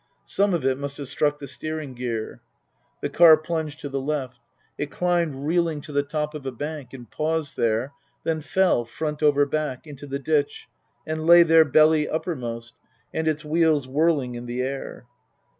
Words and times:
Some 0.25 0.55
of 0.55 0.65
it 0.65 0.79
must 0.79 0.97
have 0.97 1.07
struck 1.07 1.37
the 1.37 1.47
steering 1.47 1.93
gear. 1.93 2.41
The 3.01 3.09
car 3.09 3.37
plunged 3.37 3.79
to 3.81 3.87
the 3.89 4.01
left. 4.01 4.39
It 4.75 4.89
climbed 4.89 5.45
reeling 5.45 5.79
to 5.81 5.91
the 5.91 6.01
top 6.01 6.33
of 6.33 6.43
a 6.43 6.51
bank 6.51 6.91
and 6.91 7.07
paused 7.11 7.55
there, 7.55 7.93
then 8.23 8.41
fell, 8.41 8.83
front 8.83 9.21
over 9.21 9.45
back, 9.45 9.85
into 9.85 10.07
the 10.07 10.17
ditch 10.17 10.67
and 11.05 11.27
lay 11.27 11.43
there, 11.43 11.65
belly 11.65 12.09
uppermost, 12.09 12.73
and 13.13 13.27
its 13.27 13.45
wheels 13.45 13.87
whirling 13.87 14.33
in 14.33 14.47
the 14.47 14.63
air. 14.63 15.05